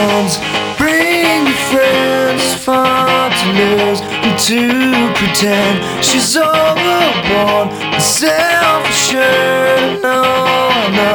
[0.00, 0.38] friends,
[0.78, 10.02] bring your friends far to lose and to pretend she's overborn and self-assured.
[10.02, 10.22] No,
[10.98, 11.14] no,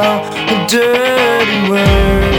[0.52, 2.35] a dirty word.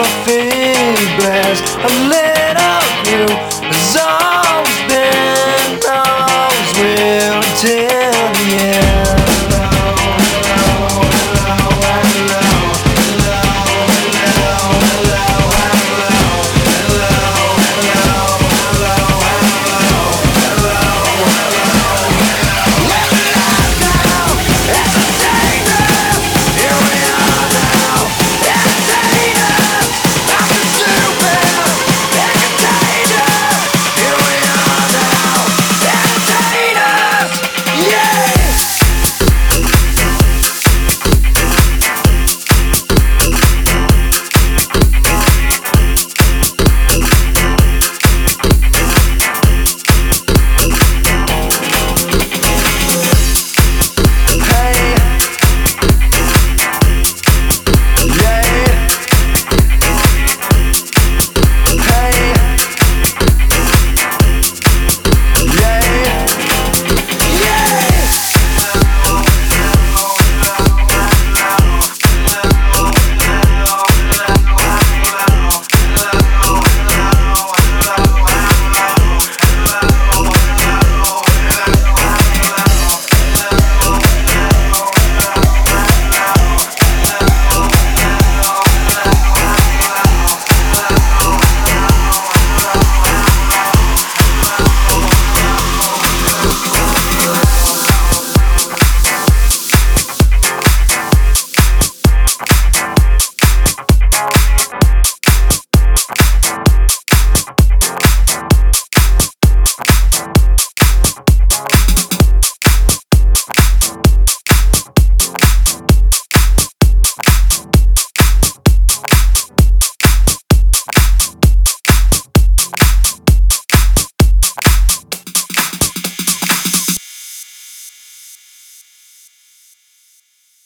[0.00, 3.57] everything blast a little you.